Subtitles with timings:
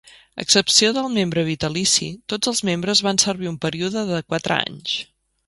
[0.39, 4.99] A excepció del membre vitalici, tots els membres van servir un període de quatre anys.